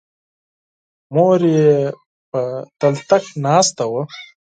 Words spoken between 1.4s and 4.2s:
یې په بړستنه ناسته وه.